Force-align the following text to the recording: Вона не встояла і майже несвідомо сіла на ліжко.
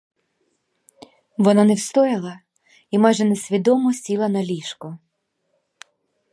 Вона 1.37 1.63
не 1.63 1.73
встояла 1.73 2.39
і 2.91 2.97
майже 2.97 3.25
несвідомо 3.25 3.93
сіла 3.93 4.29
на 4.29 4.43
ліжко. 4.43 4.97